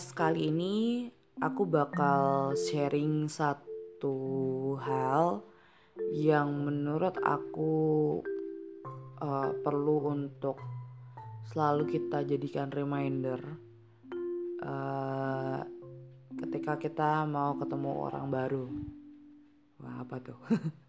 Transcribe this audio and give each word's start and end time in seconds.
podcast 0.00 0.16
kali 0.16 0.48
ini 0.48 0.76
aku 1.44 1.68
bakal 1.68 2.56
sharing 2.56 3.28
satu 3.28 4.16
hal 4.80 5.44
yang 6.16 6.56
menurut 6.64 7.20
aku 7.20 8.16
uh, 9.20 9.52
perlu 9.60 10.08
untuk 10.08 10.56
selalu 11.52 11.84
kita 11.84 12.24
jadikan 12.24 12.72
reminder 12.72 13.44
uh, 14.64 15.68
ketika 16.32 16.80
kita 16.80 17.28
mau 17.28 17.60
ketemu 17.60 17.92
orang 17.92 18.26
baru. 18.32 18.64
Wah 19.84 20.00
apa 20.00 20.16
tuh? 20.24 20.40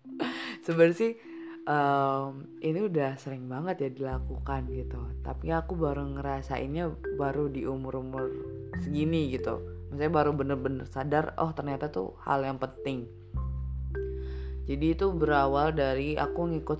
Sebenarnya 0.63 0.95
sih 0.95 1.11
um, 1.67 2.47
ini 2.61 2.79
udah 2.85 3.17
sering 3.17 3.45
banget 3.49 3.75
ya 3.85 3.89
dilakukan 3.89 4.69
gitu. 4.71 5.01
Tapi 5.21 5.51
aku 5.53 5.75
baru 5.77 6.05
ngerasainnya 6.17 6.93
baru 7.17 7.49
di 7.51 7.65
umur 7.67 8.01
umur 8.01 8.31
segini 8.81 9.29
gitu. 9.33 9.61
Maksudnya 9.91 10.11
baru 10.11 10.31
bener-bener 10.31 10.87
sadar 10.87 11.35
oh 11.37 11.51
ternyata 11.51 11.91
tuh 11.91 12.15
hal 12.23 12.45
yang 12.45 12.57
penting. 12.57 13.09
Jadi 14.69 14.95
itu 14.95 15.11
berawal 15.11 15.75
dari 15.75 16.15
aku 16.15 16.47
ngikut 16.55 16.79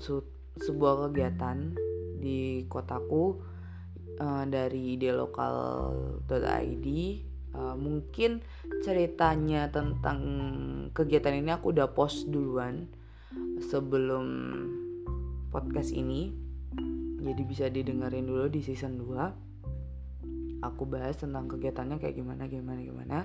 sebuah 0.62 1.09
kegiatan 1.09 1.75
di 2.22 2.63
kotaku 2.70 3.41
uh, 4.22 4.45
dari 4.45 4.95
idealokal.id 4.95 6.88
uh, 7.58 7.75
mungkin 7.75 8.45
ceritanya 8.86 9.67
tentang 9.73 10.19
kegiatan 10.94 11.36
ini 11.41 11.52
aku 11.52 11.73
udah 11.73 11.89
post 11.91 12.30
duluan 12.30 12.88
sebelum 13.62 14.26
podcast 15.52 15.92
ini 15.92 16.32
jadi 17.22 17.44
bisa 17.46 17.66
didengerin 17.70 18.26
dulu 18.26 18.50
di 18.50 18.66
season 18.66 18.98
2 18.98 19.52
aku 20.62 20.86
bahas 20.86 21.18
tentang 21.18 21.50
kegiatannya 21.50 21.98
kayak 21.98 22.16
gimana 22.16 22.46
gimana 22.46 22.80
gimana. 22.80 23.18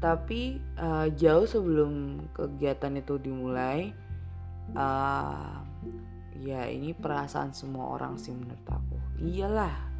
Tapi 0.00 0.60
uh, 0.76 1.08
jauh 1.16 1.48
sebelum 1.48 2.24
kegiatan 2.36 2.92
itu 3.00 3.16
dimulai 3.20 3.92
uh, 4.76 5.64
ya 6.44 6.68
ini 6.68 6.92
perasaan 6.92 7.56
semua 7.56 7.96
orang 7.96 8.20
sih 8.20 8.32
menurut 8.32 8.64
aku. 8.68 8.98
Iyalah 9.20 9.94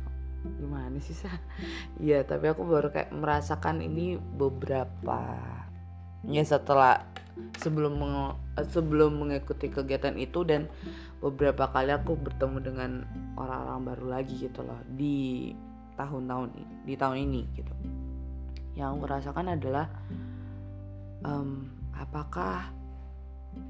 gimana 0.45 1.01
sih 1.01 1.17
sah 1.17 1.33
iya 2.05 2.21
tapi 2.21 2.53
aku 2.53 2.69
baru 2.69 2.93
kayak 2.93 3.17
merasakan 3.17 3.81
ini 3.81 4.21
beberapa 4.21 5.41
ya 6.29 6.45
setelah 6.45 7.01
sebelum 7.59 7.99
sebelum 8.71 9.27
mengikuti 9.27 9.67
kegiatan 9.71 10.15
itu 10.15 10.47
dan 10.47 10.71
beberapa 11.19 11.71
kali 11.71 11.91
aku 11.91 12.15
bertemu 12.15 12.59
dengan 12.63 12.91
orang-orang 13.35 13.81
baru 13.95 14.07
lagi 14.21 14.35
gitu 14.39 14.63
loh 14.63 14.79
di 14.87 15.51
tahun-tahun 15.99 16.49
di 16.87 16.95
tahun 16.95 17.17
ini 17.31 17.43
gitu. 17.59 17.75
Yang 18.75 18.89
aku 18.99 19.05
rasakan 19.07 19.47
adalah 19.55 19.87
um, 21.23 21.71
apakah 21.95 22.71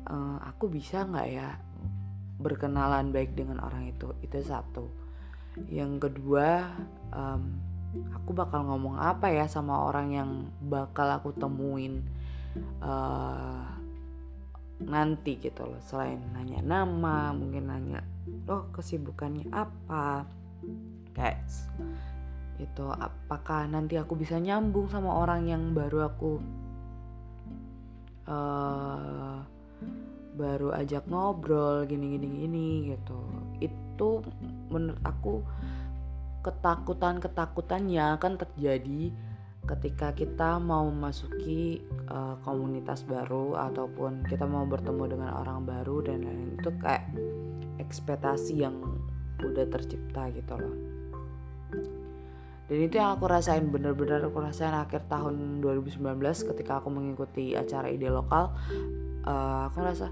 uh, 0.09 0.39
aku 0.45 0.73
bisa 0.73 1.05
nggak 1.05 1.29
ya 1.29 1.49
berkenalan 2.41 3.13
baik 3.13 3.37
dengan 3.37 3.61
orang 3.61 3.89
itu? 3.93 4.13
Itu 4.25 4.41
satu. 4.41 4.89
Yang 5.69 6.11
kedua 6.11 6.73
um, 7.13 7.43
aku 8.17 8.35
bakal 8.35 8.67
ngomong 8.67 8.99
apa 8.99 9.31
ya 9.31 9.47
sama 9.47 9.87
orang 9.87 10.09
yang 10.11 10.31
bakal 10.59 11.07
aku 11.15 11.31
temuin 11.37 12.03
uh, 12.83 13.67
nanti 14.83 15.39
gitu 15.39 15.65
loh. 15.65 15.81
Selain 15.85 16.21
nanya 16.35 16.61
nama 16.61 17.31
mungkin 17.31 17.71
nanya 17.71 18.01
oh 18.51 18.69
kesibukannya 18.75 19.49
apa? 19.51 20.27
Kayak 21.15 21.47
itu 22.63 22.87
apakah 22.87 23.67
nanti 23.67 23.99
aku 23.99 24.15
bisa 24.15 24.39
nyambung 24.39 24.87
sama 24.87 25.11
orang 25.11 25.51
yang 25.51 25.63
baru 25.75 26.07
aku 26.07 26.39
uh, 28.31 29.43
baru 30.35 30.75
ajak 30.75 31.07
ngobrol 31.07 31.87
gini 31.87 32.19
gini 32.19 32.27
gini 32.47 32.67
gitu. 32.95 33.21
Itu 33.63 34.23
menurut 34.71 35.03
aku 35.07 35.43
ketakutan 36.45 37.23
ketakutan 37.25 37.89
yang 37.89 38.21
akan 38.21 38.37
terjadi 38.37 39.09
ketika 39.65 40.13
kita 40.13 40.61
mau 40.61 40.85
memasuki 40.93 41.81
uh, 42.13 42.37
komunitas 42.45 43.01
baru 43.09 43.57
ataupun 43.57 44.29
kita 44.29 44.45
mau 44.45 44.69
bertemu 44.69 45.17
dengan 45.17 45.31
orang 45.41 45.65
baru 45.65 46.05
dan 46.05 46.21
lain-lain 46.21 46.61
itu 46.61 46.71
kayak 46.85 47.05
ekspektasi 47.81 48.61
yang 48.61 48.77
udah 49.41 49.67
tercipta 49.73 50.29
gitu 50.37 50.55
loh. 50.57 50.77
Dan 52.65 52.79
itu 52.81 52.97
yang 52.97 53.17
aku 53.17 53.29
rasain 53.29 53.69
bener-bener 53.69 54.25
aku 54.25 54.41
rasain 54.41 54.73
akhir 54.73 55.09
tahun 55.09 55.61
2019 55.61 56.01
ketika 56.53 56.81
aku 56.81 56.89
mengikuti 56.89 57.53
acara 57.53 57.93
ide 57.93 58.09
lokal 58.09 58.57
uh, 59.29 59.69
aku 59.69 59.85
rasa 59.85 60.09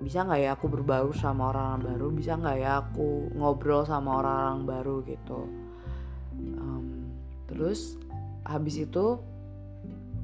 bisa 0.00 0.24
nggak 0.26 0.40
ya 0.40 0.50
aku 0.56 0.66
berbaur 0.66 1.14
sama 1.14 1.52
orang-orang 1.54 1.94
baru? 1.94 2.06
Bisa 2.12 2.32
nggak 2.34 2.56
ya 2.58 2.70
aku 2.82 3.32
ngobrol 3.38 3.86
sama 3.86 4.18
orang-orang 4.20 4.60
baru? 4.66 4.96
Gitu 5.06 5.61
terus 7.62 7.94
habis 8.42 8.74
itu 8.74 9.22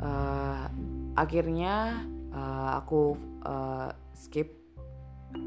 uh, 0.03 0.67
akhirnya 1.15 2.03
uh, 2.35 2.83
aku 2.83 3.15
uh, 3.47 3.95
skip. 4.19 4.59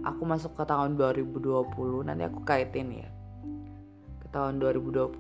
Aku 0.08 0.24
masuk 0.24 0.56
ke 0.56 0.64
tahun 0.64 0.96
2020 0.96 2.08
nanti 2.08 2.24
aku 2.24 2.48
kaitin 2.48 3.04
ya. 3.04 3.12
Ke 4.24 4.32
tahun 4.32 4.64
2020 4.64 5.20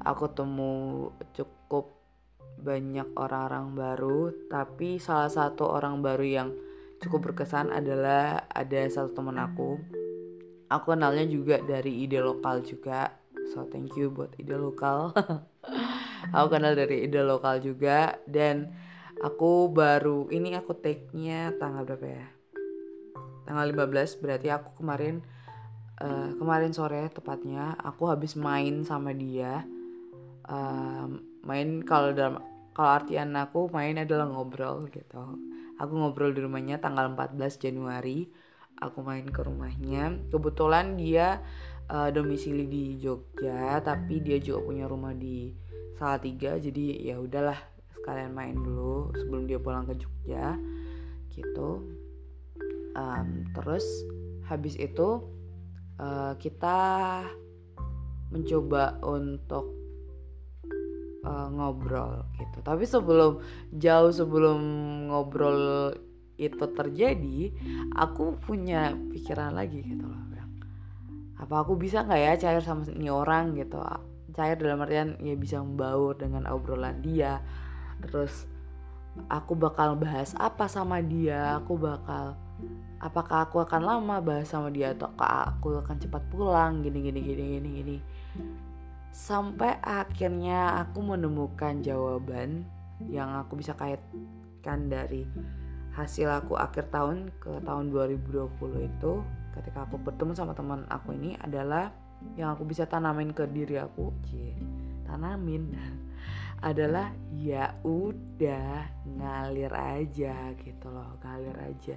aku 0.00 0.24
temu 0.32 0.72
cukup 1.36 1.92
banyak 2.56 3.12
orang-orang 3.12 3.76
baru. 3.76 4.20
Tapi 4.48 4.96
salah 4.96 5.28
satu 5.28 5.68
orang 5.68 6.00
baru 6.00 6.24
yang 6.24 6.48
cukup 7.04 7.28
berkesan 7.28 7.68
adalah 7.68 8.48
ada 8.48 8.80
satu 8.88 9.12
teman 9.12 9.36
aku. 9.36 9.76
Aku 10.72 10.96
kenalnya 10.96 11.28
juga 11.28 11.60
dari 11.60 12.06
ide 12.06 12.24
lokal 12.24 12.64
juga 12.64 13.25
so 13.56 13.64
thank 13.72 13.96
you 13.96 14.12
buat 14.12 14.36
ide 14.36 14.52
lokal. 14.52 15.16
Aku 16.36 16.46
kenal 16.52 16.76
dari 16.76 17.08
ide 17.08 17.24
lokal 17.24 17.64
juga. 17.64 18.20
Dan 18.28 18.68
aku 19.24 19.72
baru 19.72 20.28
ini 20.28 20.52
aku 20.52 20.76
take-nya 20.76 21.56
tanggal 21.56 21.88
berapa 21.88 22.04
ya? 22.04 22.26
Tanggal 23.48 23.72
15 23.72 24.20
berarti 24.20 24.52
aku 24.52 24.84
kemarin 24.84 25.24
uh, 26.04 26.36
kemarin 26.36 26.76
sore 26.76 27.08
tepatnya 27.08 27.80
aku 27.80 28.12
habis 28.12 28.36
main 28.36 28.84
sama 28.84 29.16
dia. 29.16 29.64
Uh, 30.44 31.16
main 31.40 31.80
kalau 31.80 32.12
dalam 32.12 32.44
kalau 32.76 32.90
artian 32.92 33.32
aku 33.40 33.72
main 33.72 33.96
adalah 33.96 34.28
ngobrol 34.28 34.84
gitu. 34.92 35.40
Aku 35.80 35.92
ngobrol 35.96 36.36
di 36.36 36.44
rumahnya 36.44 36.76
tanggal 36.76 37.08
14 37.08 37.56
Januari 37.56 38.28
aku 38.80 39.00
main 39.00 39.26
ke 39.28 39.40
rumahnya. 39.44 40.16
Kebetulan 40.28 40.96
dia 40.96 41.40
uh, 41.88 42.08
domisili 42.12 42.68
di 42.68 42.84
Jogja 43.00 43.80
tapi 43.80 44.20
dia 44.20 44.36
juga 44.40 44.66
punya 44.66 44.84
rumah 44.88 45.16
di 45.16 45.52
Salatiga. 45.96 46.60
Jadi 46.60 47.06
ya 47.06 47.16
udahlah 47.20 47.56
sekalian 47.96 48.32
main 48.36 48.56
dulu 48.56 49.10
sebelum 49.16 49.48
dia 49.48 49.58
pulang 49.58 49.88
ke 49.88 49.96
Jogja 49.96 50.56
gitu. 51.32 51.84
Um, 52.96 53.44
terus 53.52 53.84
habis 54.48 54.72
itu 54.80 55.20
uh, 56.00 56.32
kita 56.40 56.78
mencoba 58.32 58.96
untuk 59.04 59.76
uh, 61.24 61.48
ngobrol 61.52 62.24
gitu. 62.40 62.58
Tapi 62.64 62.84
sebelum 62.88 63.42
jauh 63.74 64.12
sebelum 64.12 64.58
ngobrol 65.12 65.92
itu 66.36 66.64
terjadi 66.76 67.52
aku 67.96 68.36
punya 68.44 68.92
pikiran 68.92 69.56
lagi 69.56 69.80
gitu 69.80 70.04
loh 70.04 70.26
apa 71.36 71.60
aku 71.60 71.76
bisa 71.76 72.00
nggak 72.00 72.20
ya 72.20 72.32
cair 72.40 72.62
sama 72.64 72.88
ini 72.88 73.12
orang 73.12 73.52
gitu? 73.60 73.76
Cair 74.32 74.56
dalam 74.56 74.80
artian 74.84 75.20
ya 75.20 75.36
bisa 75.36 75.60
membaur 75.60 76.16
dengan 76.16 76.48
obrolan 76.48 77.04
dia. 77.04 77.44
Terus 78.00 78.48
aku 79.28 79.52
bakal 79.52 80.00
bahas 80.00 80.32
apa 80.40 80.64
sama 80.64 81.04
dia? 81.04 81.60
Aku 81.60 81.76
bakal 81.76 82.40
apakah 82.96 83.44
aku 83.44 83.60
akan 83.60 83.82
lama 83.84 84.16
bahas 84.24 84.48
sama 84.48 84.72
dia 84.72 84.96
atau 84.96 85.12
aku 85.20 85.76
akan 85.76 85.96
cepat 86.00 86.22
pulang? 86.32 86.80
Gini 86.80 87.04
gini 87.04 87.20
gini 87.20 87.44
gini 87.60 87.68
gini. 87.84 87.96
Sampai 89.12 89.76
akhirnya 89.84 90.80
aku 90.88 91.04
menemukan 91.04 91.84
jawaban 91.84 92.64
yang 93.12 93.28
aku 93.36 93.60
bisa 93.60 93.76
kaitkan 93.76 94.88
dari 94.88 95.28
hasil 95.96 96.28
aku 96.28 96.60
akhir 96.60 96.92
tahun 96.92 97.32
ke 97.40 97.64
tahun 97.64 97.88
2020 97.88 98.52
itu 98.84 99.12
ketika 99.56 99.88
aku 99.88 99.96
bertemu 99.96 100.36
sama 100.36 100.52
teman 100.52 100.84
aku 100.92 101.16
ini 101.16 101.32
adalah 101.40 101.88
yang 102.36 102.52
aku 102.52 102.68
bisa 102.68 102.84
tanamin 102.84 103.32
ke 103.32 103.48
diri 103.48 103.80
aku. 103.80 104.12
Cie 104.28 104.56
tanamin? 105.08 105.72
Adalah 106.68 107.12
ya 107.36 107.76
udah 107.84 108.88
ngalir 109.04 109.72
aja 109.72 110.56
gitu 110.56 110.86
loh 110.88 111.20
ngalir 111.20 111.56
aja. 111.60 111.96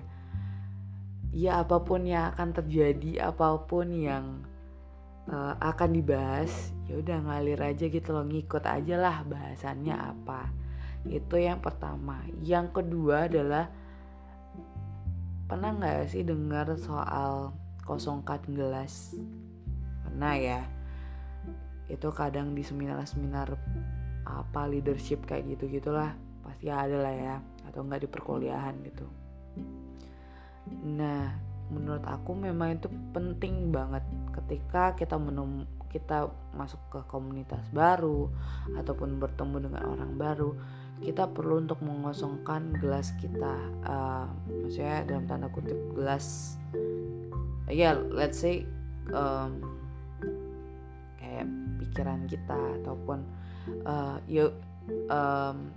Ya 1.32 1.64
apa 1.64 1.80
pun 1.82 2.04
yang 2.04 2.36
akan 2.36 2.52
terjadi 2.52 3.32
apa 3.32 3.56
pun 3.66 3.88
yang 3.96 4.44
uh, 5.32 5.56
akan 5.64 5.96
dibahas 5.96 6.76
ya 6.92 7.00
udah 7.00 7.18
ngalir 7.24 7.62
aja 7.62 7.88
gitu 7.88 8.10
loh 8.12 8.28
ngikut 8.28 8.64
aja 8.68 8.96
lah 9.00 9.24
bahasannya 9.24 9.96
apa. 9.96 10.52
Itu 11.08 11.40
yang 11.40 11.64
pertama. 11.64 12.20
Yang 12.44 12.84
kedua 12.84 13.32
adalah 13.32 13.72
pernah 15.50 15.74
nggak 15.74 16.14
sih 16.14 16.22
dengar 16.22 16.70
soal 16.78 17.58
kosongkan 17.82 18.38
gelas? 18.54 19.18
Pernah 20.06 20.34
ya. 20.38 20.62
Itu 21.90 22.14
kadang 22.14 22.54
di 22.54 22.62
seminar-seminar 22.62 23.58
apa 24.30 24.70
leadership 24.70 25.26
kayak 25.26 25.58
gitu 25.58 25.82
gitulah 25.82 26.14
pasti 26.46 26.70
ada 26.70 27.02
lah 27.02 27.16
ya 27.18 27.36
atau 27.66 27.82
enggak 27.82 28.06
di 28.06 28.10
perkuliahan 28.14 28.78
gitu. 28.86 29.10
Nah 30.86 31.34
menurut 31.74 32.06
aku 32.06 32.38
memang 32.38 32.78
itu 32.78 32.86
penting 33.10 33.74
banget. 33.74 34.06
Ketika 34.30 34.94
kita 34.94 35.18
menem 35.18 35.66
kita 35.90 36.30
masuk 36.54 36.78
ke 36.94 37.02
komunitas 37.10 37.66
baru 37.74 38.30
ataupun 38.78 39.18
bertemu 39.18 39.58
dengan 39.66 39.98
orang 39.98 40.14
baru 40.14 40.54
kita 41.00 41.32
perlu 41.32 41.64
untuk 41.64 41.80
mengosongkan 41.82 42.76
gelas 42.78 43.16
kita 43.18 43.56
uh, 43.88 44.28
maksudnya 44.64 45.08
dalam 45.08 45.24
tanda 45.26 45.48
kutip 45.50 45.78
gelas 45.96 46.58
ya 47.70 47.92
yeah, 47.92 47.94
let's 48.12 48.40
say 48.40 48.68
um, 49.16 49.64
kayak 51.18 51.48
pikiran 51.80 52.28
kita 52.28 52.60
ataupun 52.84 53.24
uh, 53.88 54.20
yuk 54.28 54.54
um, 55.08 55.72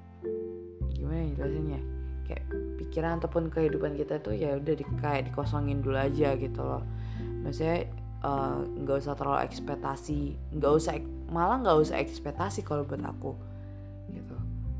gimana 0.94 1.28
ya 1.28 1.30
jelasinnya? 1.36 1.80
Kayak 2.22 2.44
pikiran 2.78 3.12
ataupun 3.18 3.50
kehidupan 3.50 3.98
kita 3.98 4.22
tuh 4.22 4.32
ya 4.32 4.56
udah 4.56 4.74
di, 4.78 4.84
kayak 5.02 5.28
dikosongin 5.28 5.82
dulu 5.82 5.98
aja 5.98 6.32
gitu 6.38 6.62
loh. 6.62 6.86
Maksudnya 7.42 7.90
Eh, 8.22 8.58
nggak 8.86 8.96
uh, 8.96 9.02
usah 9.02 9.18
terlalu 9.18 9.42
ekspektasi 9.50 10.38
nggak 10.54 10.72
usah 10.78 10.94
malah 11.34 11.58
nggak 11.58 11.74
usah 11.74 11.98
ekspektasi 11.98 12.62
kalau 12.62 12.86
buat 12.86 13.02
aku 13.02 13.34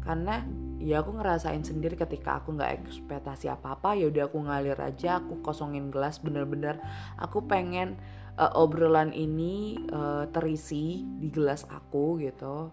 karena 0.02 0.42
ya 0.82 0.98
aku 0.98 1.14
ngerasain 1.14 1.62
sendiri 1.62 1.94
ketika 1.94 2.42
aku 2.42 2.58
nggak 2.58 2.82
ekspektasi 2.82 3.46
apa 3.46 3.78
apa 3.78 3.94
ya 3.94 4.10
udah 4.10 4.26
aku 4.26 4.38
ngalir 4.42 4.74
aja 4.82 5.22
aku 5.22 5.38
kosongin 5.38 5.94
gelas 5.94 6.18
bener-bener 6.18 6.82
aku 7.22 7.46
pengen 7.46 7.94
uh, 8.38 8.52
obrolan 8.56 9.12
ini 9.12 9.80
uh, 9.92 10.28
terisi 10.30 11.04
di 11.04 11.28
gelas 11.28 11.66
aku 11.68 12.20
gitu. 12.22 12.72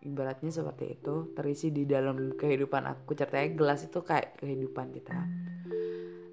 Ibaratnya 0.00 0.48
seperti 0.48 0.96
itu 0.96 1.36
terisi 1.36 1.68
di 1.68 1.84
dalam 1.84 2.32
kehidupan 2.32 2.88
aku. 2.88 3.12
Ceritanya 3.12 3.52
gelas 3.52 3.84
itu 3.84 4.00
kayak 4.00 4.40
kehidupan 4.40 4.96
kita. 4.96 5.18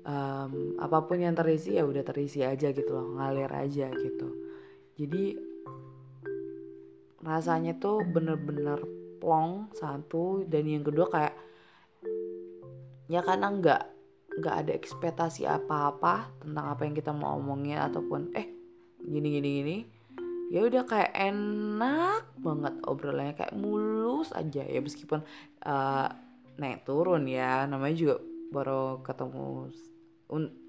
Um, 0.07 0.79
apa 0.79 1.03
pun 1.03 1.19
yang 1.19 1.35
terisi 1.35 1.75
ya 1.75 1.83
udah 1.83 1.99
terisi 2.07 2.39
aja 2.39 2.71
gitu 2.71 2.95
loh 2.95 3.19
ngalir 3.19 3.51
aja 3.51 3.91
gitu. 3.91 4.29
Jadi 4.95 5.35
rasanya 7.27 7.75
tuh 7.75 8.07
bener-bener 8.07 8.79
plong 9.17 9.73
satu 9.75 10.45
dan 10.45 10.63
yang 10.69 10.85
kedua 10.85 11.09
kayak 11.09 11.35
ya 13.11 13.25
karena 13.25 13.47
nggak 13.49 13.81
nggak 14.37 14.55
ada 14.65 14.71
ekspektasi 14.77 15.49
apa-apa 15.49 16.29
tentang 16.39 16.65
apa 16.69 16.81
yang 16.85 16.95
kita 16.95 17.11
mau 17.11 17.35
omongin 17.41 17.81
ataupun 17.81 18.31
eh 18.37 18.47
gini 19.01 19.27
gini 19.39 19.49
gini 19.61 19.77
ya 20.47 20.63
udah 20.63 20.83
kayak 20.87 21.11
enak 21.11 22.23
banget 22.39 22.73
obrolannya 22.87 23.35
kayak 23.35 23.55
mulus 23.55 24.31
aja. 24.31 24.63
Ya 24.63 24.79
meskipun 24.79 25.23
uh, 25.67 26.07
naik 26.57 26.87
turun 26.87 27.27
ya 27.27 27.67
namanya 27.67 27.95
juga 27.95 28.15
baru 28.51 29.03
ketemu 29.03 29.71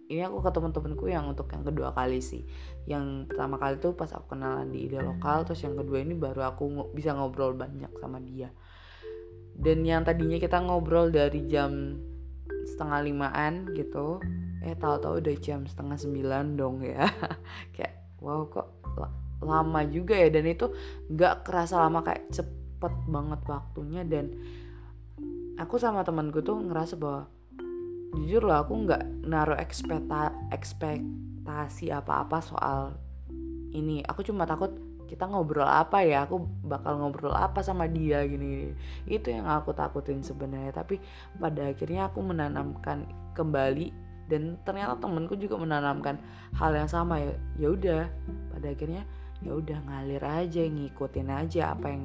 ini 0.08 0.24
aku 0.24 0.40
ke 0.40 0.50
teman-temanku 0.50 1.04
yang 1.12 1.28
untuk 1.28 1.52
yang 1.52 1.62
kedua 1.62 1.92
kali 1.92 2.24
sih. 2.24 2.42
Yang 2.88 3.28
pertama 3.28 3.60
kali 3.60 3.76
tuh 3.76 3.92
pas 3.92 4.08
aku 4.08 4.34
kenalan 4.34 4.72
di 4.72 4.88
ide 4.88 5.04
lokal 5.04 5.44
terus 5.44 5.60
yang 5.60 5.76
kedua 5.76 6.00
ini 6.00 6.16
baru 6.16 6.48
aku 6.48 6.62
ng 6.64 6.78
bisa 6.96 7.12
ngobrol 7.12 7.52
banyak 7.52 7.92
sama 8.00 8.16
dia. 8.22 8.48
Dan 9.58 9.84
yang 9.84 10.06
tadinya 10.06 10.40
kita 10.40 10.64
ngobrol 10.64 11.12
dari 11.12 11.44
jam 11.44 12.00
setengah 12.68 13.00
limaan 13.04 13.72
gitu 13.72 14.20
eh 14.60 14.74
tahu-tahu 14.74 15.22
udah 15.22 15.36
jam 15.38 15.68
setengah 15.68 16.00
sembilan 16.00 16.44
dong 16.56 16.80
ya. 16.82 17.04
Kayak 17.76 18.18
wow 18.24 18.48
kok 18.48 18.68
lama 19.44 19.80
juga 19.86 20.16
ya? 20.16 20.32
Dan 20.32 20.48
itu 20.48 20.72
nggak 21.12 21.46
kerasa 21.46 21.78
lama 21.84 22.02
kayak 22.02 22.32
cepet 22.32 22.94
banget 23.06 23.40
waktunya. 23.46 24.02
Dan 24.02 24.34
aku 25.60 25.76
sama 25.78 26.02
temanku 26.02 26.42
tuh 26.42 26.58
ngerasa 26.58 26.98
bahwa 26.98 27.30
jujur 28.14 28.42
loh 28.44 28.64
aku 28.64 28.72
nggak 28.88 29.02
naruh 29.28 29.58
ekspekta 29.58 30.32
ekspektasi 30.52 31.92
apa-apa 31.92 32.38
soal 32.40 32.96
ini. 33.72 34.00
Aku 34.06 34.24
cuma 34.24 34.48
takut 34.48 34.72
kita 35.08 35.24
ngobrol 35.24 35.64
apa 35.64 36.04
ya 36.04 36.28
aku 36.28 36.44
bakal 36.68 37.00
ngobrol 37.00 37.32
apa 37.32 37.64
sama 37.64 37.88
dia 37.88 38.20
gini, 38.28 38.76
itu 39.08 39.32
yang 39.32 39.48
aku 39.48 39.72
takutin 39.72 40.20
sebenarnya. 40.20 40.72
Tapi 40.72 41.00
pada 41.40 41.72
akhirnya 41.72 42.12
aku 42.12 42.20
menanamkan 42.20 43.08
kembali 43.32 43.92
dan 44.28 44.60
ternyata 44.68 45.00
temenku 45.00 45.32
juga 45.40 45.56
menanamkan 45.56 46.20
hal 46.56 46.76
yang 46.76 46.88
sama 46.88 47.20
ya. 47.20 47.32
Ya 47.56 47.68
udah 47.72 48.02
pada 48.52 48.68
akhirnya 48.68 49.02
ya 49.40 49.54
udah 49.54 49.78
ngalir 49.86 50.24
aja 50.24 50.62
ngikutin 50.66 51.28
aja 51.30 51.72
apa 51.72 51.94
yang 51.94 52.04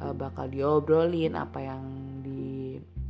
uh, 0.00 0.14
bakal 0.16 0.48
diobrolin 0.48 1.36
apa 1.36 1.60
yang 1.62 1.84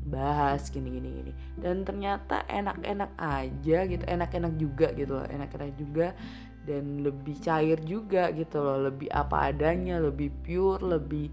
bahas 0.06 0.70
gini 0.70 0.88
gini 0.88 1.08
gini. 1.10 1.32
Dan 1.58 1.82
ternyata 1.82 2.46
enak-enak 2.46 3.18
aja 3.18 3.78
gitu 3.90 4.04
enak-enak 4.06 4.52
juga 4.54 4.86
gitu 4.94 5.12
loh 5.18 5.26
enak-enak 5.26 5.70
juga 5.74 6.14
dan 6.66 7.02
lebih 7.02 7.38
cair 7.38 7.78
juga 7.86 8.30
gitu 8.34 8.58
loh 8.58 8.90
lebih 8.90 9.06
apa 9.10 9.50
adanya 9.54 10.02
lebih 10.02 10.30
pure 10.42 10.82
lebih 10.82 11.30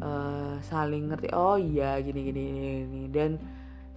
uh, 0.00 0.56
saling 0.64 1.12
ngerti. 1.12 1.28
Oh 1.36 1.60
iya 1.60 2.00
gini 2.00 2.20
gini 2.24 2.42
gini 2.84 3.02
dan 3.12 3.40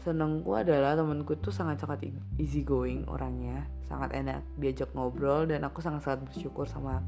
senengku 0.03 0.51
adalah 0.51 0.99
temanku 0.99 1.39
tuh 1.39 1.56
sangat 1.56 1.79
sangat 1.79 2.11
easy 2.35 2.67
going 2.67 3.07
orangnya 3.07 3.63
sangat 3.88 4.11
enak 4.11 4.44
diajak 4.59 4.91
ngobrol 4.91 5.47
dan 5.47 5.63
aku 5.63 5.80
sangat 5.80 6.04
sangat 6.04 6.28
bersyukur 6.28 6.68
sama 6.68 6.99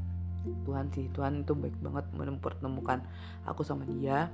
Tuhan 0.64 0.88
sih. 0.94 1.10
Tuhan 1.12 1.42
itu 1.42 1.52
baik 1.52 1.76
banget 1.82 2.06
menemukan 2.16 3.02
aku 3.44 3.66
sama 3.66 3.84
dia 3.84 4.30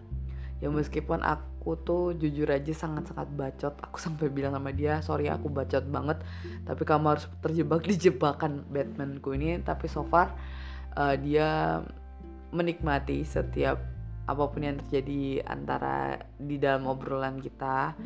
ya 0.63 0.71
meskipun 0.71 1.27
aku 1.27 1.75
tuh 1.83 2.15
jujur 2.15 2.47
aja 2.47 2.71
sangat-sangat 2.71 3.29
bacot. 3.35 3.75
Aku 3.83 3.99
sampai 3.99 4.31
bilang 4.31 4.55
sama 4.55 4.71
dia 4.71 5.03
sorry 5.03 5.27
aku 5.27 5.51
bacot 5.51 5.83
banget 5.91 6.23
tapi 6.63 6.83
kamu 6.87 7.19
harus 7.19 7.27
terjebak 7.43 7.83
di 7.83 7.99
jebakan 7.99 8.63
Batmanku 8.71 9.35
ini. 9.35 9.59
Tapi 9.59 9.91
so 9.91 10.07
far 10.07 10.39
uh, 10.95 11.19
dia 11.19 11.83
menikmati 12.55 13.27
setiap 13.27 13.83
apa 14.23 14.43
pun 14.47 14.63
yang 14.63 14.79
terjadi 14.87 15.43
antara 15.51 16.23
di 16.39 16.63
dalam 16.63 16.87
obrolan 16.87 17.43
kita. 17.43 17.99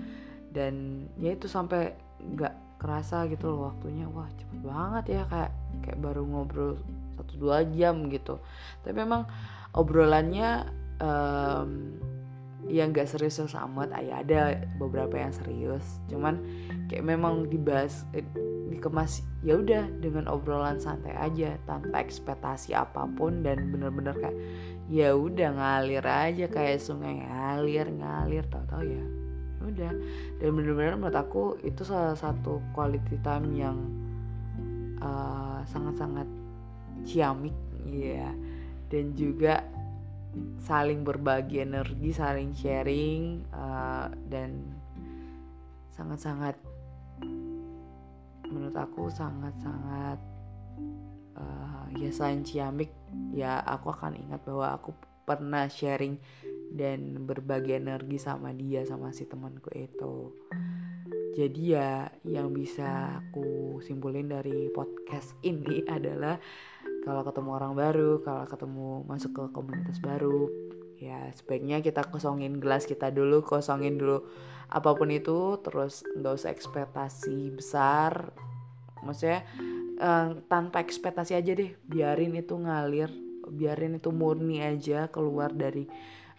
Dan 0.49 1.05
ya 1.21 1.37
itu 1.37 1.45
sampai 1.45 1.93
nggak 2.17 2.81
kerasa 2.81 3.29
gitu 3.29 3.53
loh 3.53 3.69
waktunya. 3.69 4.09
Wah 4.09 4.33
cepet 4.33 4.65
banget 4.65 5.05
ya 5.13 5.23
kayak 5.29 5.53
kayak 5.85 5.99
baru 6.01 6.25
ngobrol 6.25 6.81
satu 7.21 7.37
dua 7.37 7.69
jam 7.69 8.09
gitu. 8.09 8.41
Tapi 8.81 8.97
memang 8.97 9.29
obrolannya 9.77 10.73
um, 11.05 12.01
yang 12.67 12.91
gak 12.91 13.11
serius 13.11 13.39
amat. 13.39 13.95
Ayah 13.95 14.23
ada 14.23 14.41
beberapa 14.79 15.17
yang 15.19 15.33
serius. 15.35 16.03
Cuman 16.11 16.43
kayak 16.91 17.07
memang 17.07 17.47
dibahas 17.47 18.07
eh, 18.13 18.27
dikemas 18.71 19.23
ya 19.47 19.57
udah 19.57 19.87
dengan 20.03 20.27
obrolan 20.27 20.83
santai 20.83 21.15
aja 21.15 21.55
tanpa 21.65 22.03
ekspektasi 22.03 22.75
apa 22.75 23.07
pun. 23.07 23.43
Dan 23.47 23.71
bener-bener 23.71 24.15
kayak 24.19 24.39
ya 24.87 25.15
udah 25.15 25.51
ngalir 25.55 26.05
aja 26.07 26.47
kayak 26.47 26.83
sungai 26.83 27.23
ngalir 27.23 27.87
ngalir 27.91 28.45
tau-tau 28.51 28.83
ya. 28.83 29.05
Udah. 29.63 29.93
Dan 30.39 30.49
bener-bener 30.55 30.95
menurut 30.99 31.19
aku 31.19 31.59
itu 31.67 31.83
salah 31.83 32.15
satu 32.15 32.63
quality 32.75 33.19
time 33.23 33.51
yang 33.55 33.79
uh, 35.03 35.63
sangat-sangat 35.67 36.29
ciamik 37.07 37.55
ya 37.87 38.35
dan 38.91 39.15
juga 39.15 39.63
saling 40.61 41.07
berbagi 41.07 41.63
energi, 41.63 42.11
saling 42.11 42.53
sharing 42.53 43.47
uh, 43.55 44.11
dan 44.29 44.75
sangat-sangat 45.95 46.57
menurut 48.47 48.77
aku 48.79 49.11
sangat-sangat 49.11 50.19
uh, 51.35 51.85
ya 51.99 52.11
selain 52.15 52.47
ciamik 52.47 52.95
ya 53.35 53.59
aku 53.65 53.91
akan 53.91 54.15
ingat 54.17 54.41
bahwa 54.47 54.77
aku 54.77 54.95
pernah 55.27 55.67
sharing 55.67 56.21
dan 56.71 57.27
berbagi 57.27 57.79
energi 57.79 58.19
sama 58.21 58.55
dia 58.55 58.87
sama 58.87 59.11
si 59.11 59.27
temanku 59.27 59.71
itu. 59.75 60.35
Jadi 61.37 61.77
ya 61.77 62.09
yang 62.25 62.57
bisa 62.57 63.21
aku 63.21 63.79
simpulin 63.85 64.33
dari 64.33 64.73
podcast 64.73 65.37
ini 65.45 65.85
adalah 65.97 66.41
kalau 67.07 67.23
ketemu 67.23 67.51
orang 67.55 67.73
baru 67.79 68.19
kalau 68.27 68.45
ketemu 68.51 69.07
masuk 69.07 69.31
ke 69.31 69.43
komunitas 69.55 70.03
baru 70.03 70.51
ya 70.99 71.31
sebaiknya 71.39 71.79
kita 71.79 72.03
kosongin 72.03 72.59
gelas 72.59 72.83
kita 72.83 73.15
dulu 73.15 73.47
kosongin 73.47 73.95
dulu 73.95 74.27
apa 74.67 74.91
pun 74.99 75.07
itu 75.15 75.63
terus 75.63 76.03
nggak 76.19 76.35
usah 76.35 76.51
ekspektasi 76.51 77.55
besar. 77.55 78.35
Maksudnya 79.07 79.47
uh, 80.03 80.35
tanpa 80.51 80.83
ekspektasi 80.83 81.39
aja 81.39 81.53
deh 81.55 81.71
biarin 81.87 82.35
itu 82.35 82.59
ngalir 82.59 83.11
biarin 83.47 84.03
itu 84.03 84.11
murni 84.11 84.59
aja 84.59 85.07
keluar 85.07 85.55
dari 85.55 85.87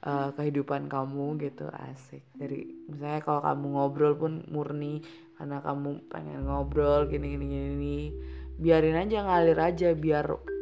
uh, 0.04 0.36
kehidupan 0.36 0.92
kamu 0.92 1.40
gitu 1.40 1.72
asik. 1.72 2.28
Dari 2.36 2.68
misalnya 2.92 3.24
kalau 3.24 3.40
kamu 3.40 3.66
ngobrol 3.80 4.14
pun 4.20 4.34
murni 4.52 5.00
karena 5.40 5.64
kamu 5.64 6.12
pengen 6.12 6.44
ngobrol 6.44 7.08
gini 7.08 7.40
gini 7.40 7.46
gini. 7.48 7.98
Biarin 8.60 8.98
aja 9.00 9.24
ngalir 9.24 9.60
aja 9.62 9.94
biar 9.96 10.57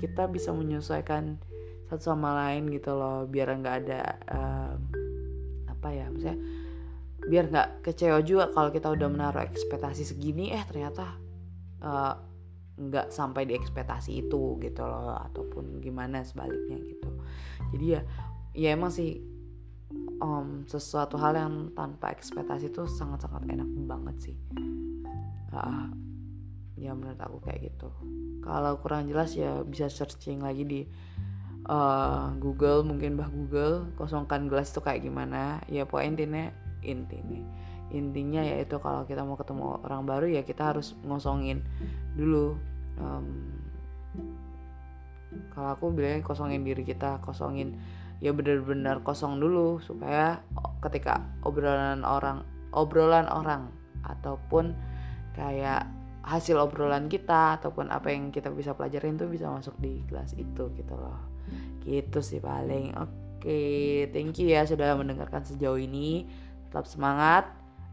kita 0.00 0.28
bisa 0.28 0.52
menyesuaikan 0.52 1.40
satu 1.86 2.02
sama 2.14 2.34
lain 2.34 2.66
gitu 2.74 2.98
loh 2.98 3.24
biar 3.30 3.54
nggak 3.56 3.76
ada 3.86 4.00
uh, 4.26 4.72
apa 5.70 5.88
ya 5.94 6.10
misalnya 6.10 6.38
biar 7.26 7.44
nggak 7.50 7.68
kecewa 7.82 8.22
juga 8.22 8.50
kalau 8.50 8.70
kita 8.70 8.90
udah 8.90 9.08
menaruh 9.10 9.42
ekspektasi 9.42 10.02
segini 10.06 10.54
eh 10.54 10.62
ternyata 10.66 11.14
uh, 11.82 12.14
nggak 12.76 13.08
sampai 13.08 13.48
di 13.48 13.56
ekspektasi 13.56 14.26
itu 14.26 14.60
gitu 14.60 14.82
loh 14.84 15.16
ataupun 15.16 15.80
gimana 15.80 16.20
sebaliknya 16.20 16.76
gitu. 16.84 17.08
Jadi 17.72 17.86
ya 17.96 18.00
ya 18.52 18.68
emang 18.76 18.92
sih 18.92 19.16
um, 20.20 20.68
sesuatu 20.68 21.16
hal 21.16 21.34
yang 21.36 21.54
tanpa 21.72 22.12
ekspektasi 22.12 22.68
itu 22.68 22.84
sangat-sangat 22.84 23.48
enak 23.48 23.68
banget 23.88 24.16
sih. 24.30 24.36
Uh, 25.56 25.88
ya 26.76 26.92
menurut 26.92 27.18
aku 27.18 27.40
kayak 27.44 27.72
gitu. 27.72 27.88
Kalau 28.44 28.78
kurang 28.78 29.08
jelas 29.08 29.34
ya 29.34 29.64
bisa 29.64 29.88
searching 29.88 30.44
lagi 30.44 30.64
di 30.64 30.80
uh, 31.66 32.30
Google 32.38 32.84
mungkin 32.86 33.16
bah 33.18 33.32
Google 33.32 33.90
kosongkan 33.96 34.46
gelas 34.46 34.70
itu 34.70 34.80
kayak 34.84 35.02
gimana. 35.02 35.64
Ya 35.66 35.88
pokoknya 35.88 36.08
intinya 36.14 36.44
intinya 36.84 37.40
intinya 37.90 38.42
yaitu 38.42 38.76
kalau 38.82 39.06
kita 39.06 39.22
mau 39.22 39.38
ketemu 39.38 39.78
orang 39.82 40.02
baru 40.04 40.26
ya 40.28 40.42
kita 40.44 40.76
harus 40.76 40.94
ngosongin 41.02 41.64
dulu. 42.14 42.60
Um, 42.96 43.56
kalau 45.52 45.76
aku 45.76 45.92
bilangnya 45.92 46.24
kosongin 46.24 46.64
diri 46.64 46.80
kita 46.84 47.20
kosongin 47.20 47.76
ya 48.24 48.32
benar-benar 48.32 49.04
kosong 49.04 49.36
dulu 49.36 49.76
supaya 49.84 50.40
ketika 50.80 51.20
obrolan 51.44 52.00
orang 52.00 52.40
obrolan 52.72 53.28
orang 53.28 53.68
ataupun 54.00 54.72
kayak 55.36 55.84
hasil 56.26 56.58
obrolan 56.58 57.06
kita 57.06 57.62
ataupun 57.62 57.86
apa 57.94 58.10
yang 58.10 58.34
kita 58.34 58.50
bisa 58.50 58.74
pelajarin 58.74 59.14
tuh 59.14 59.30
bisa 59.30 59.46
masuk 59.46 59.78
di 59.78 60.02
kelas 60.10 60.34
itu 60.34 60.74
gitu 60.74 60.94
loh. 60.98 61.22
Gitu 61.86 62.18
sih 62.18 62.42
paling. 62.42 62.98
Oke 62.98 64.10
thank 64.10 64.42
you 64.42 64.50
ya 64.50 64.66
sudah 64.66 64.98
mendengarkan 64.98 65.46
sejauh 65.46 65.78
ini. 65.78 66.26
Tetap 66.66 66.90
semangat. 66.90 67.46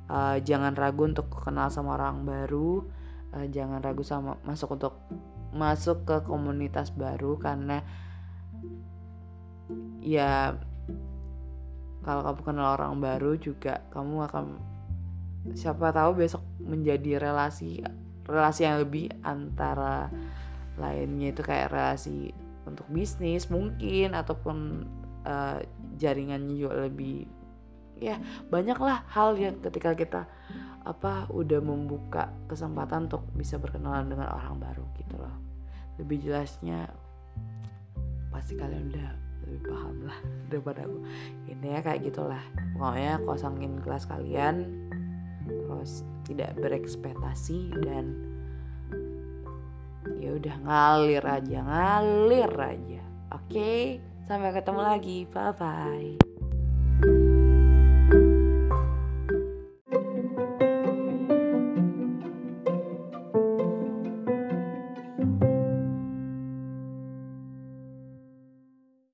Uh, 0.10 0.36
jangan 0.44 0.75
ragu 0.75 1.06
untuk 1.06 1.30
kenal 1.30 1.70
sama 1.70 1.94
orang 1.94 2.25
baru. 2.25 2.82
Uh, 3.30 3.46
jangan 3.54 3.80
ragu 3.86 4.02
sama 4.02 4.42
masuk 4.42 4.82
untuk 4.82 4.98
masuk 5.54 6.02
ke 6.10 6.25
komunitas 6.25 6.90
baru 6.90 7.38
karena 7.38 7.86
ya 10.02 10.58
kalau 12.02 12.25
kamu 12.25 12.42
kenal 12.42 12.74
orang 12.74 12.98
baru 12.98 13.38
juga 13.38 13.86
kamu 13.94 14.25
akan 14.25 14.46
siapa 15.54 15.94
tahu 15.94 16.25
besok 16.25 16.42
menjadi 16.60 17.22
relasi 17.22 17.86
relasi 18.27 18.63
yang 18.63 18.80
lebih 18.80 19.12
antara 19.22 20.08
lainnya 20.80 21.36
itu 21.36 21.42
kayak 21.46 21.70
relasi 21.70 22.34
untuk 22.63 22.88
bisnis 22.89 23.51
mungkin 23.51 24.15
ataupun 24.15 24.88
uh, 25.27 25.60
jaringannya 26.00 26.56
juga 26.56 26.88
lebih 26.88 27.27
ya 28.00 28.20
banyaklah 28.50 29.06
hal 29.12 29.38
yang 29.38 29.60
ketika 29.62 29.96
kita 29.96 30.22
apa 30.84 31.32
udah 31.32 31.63
membuka 31.63 32.36
kesempatan 32.51 33.08
untuk 33.08 33.24
bisa 33.32 33.56
berkenalan 33.56 34.12
dengan 34.12 34.27
orang 34.36 34.60
baru 34.60 34.84
gitu 35.00 35.15
loh. 35.15 35.36
Lebih 36.01 36.27
jelasnya 36.27 36.92
pasti 38.34 38.58
kalian 38.60 38.92
udah 38.92 39.10
lebih 39.48 39.62
paham 39.72 39.96
lah 40.03 40.20
daripada 40.51 40.84
aku. 40.84 40.98
Ini 41.48 41.68
ya 41.77 41.80
kayak 41.80 42.01
gitulah. 42.12 42.44
Pokoknya 42.75 43.24
kosongin 43.24 43.80
kelas 43.80 44.03
kalian 44.10 44.68
terus 45.44 46.03
tidak 46.24 46.56
berekspektasi 46.58 47.72
dan 47.84 48.06
ya 50.20 50.36
udah 50.36 50.56
ngalir 50.63 51.24
aja 51.24 51.60
ngalir 51.63 52.51
aja. 52.51 53.03
Oke 53.32 54.00
sampai 54.27 54.56
ketemu 54.56 54.82
lagi. 54.82 55.18
Bye 55.30 55.53
bye 55.56 56.23